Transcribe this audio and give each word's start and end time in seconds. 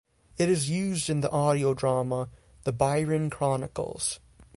It 0.39 0.49
is 0.49 0.67
used 0.67 1.11
in 1.11 1.21
the 1.21 1.29
audio 1.29 1.75
drama, 1.75 2.29
"The 2.63 2.71
Byron 2.73 3.29
Chronicles". 3.29 4.19